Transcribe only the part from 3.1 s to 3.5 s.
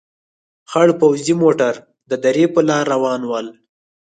ول.